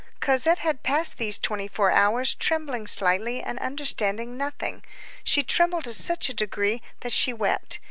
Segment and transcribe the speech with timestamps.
[0.19, 4.81] Cosette had passed these twenty four hours trembling silently and understanding nothing.
[5.23, 7.77] She trembled to such a degree that she wept.